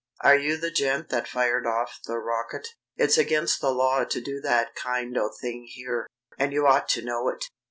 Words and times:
"Are 0.21 0.35
you 0.35 0.57
the 0.57 0.71
gent 0.71 1.09
that 1.09 1.27
fired 1.27 1.67
off 1.67 1.99
the 2.05 2.17
rocket? 2.17 2.67
It's 2.97 3.19
against 3.19 3.61
the 3.61 3.69
law 3.69 4.03
to 4.03 4.19
do 4.19 4.41
that 4.41 4.73
kind 4.73 5.15
o' 5.15 5.29
thing 5.29 5.67
here, 5.69 6.07
and 6.39 6.51
you 6.51 6.65
ought 6.65 6.89
to 6.89 7.03
know 7.05 7.29
it. 7.29 7.43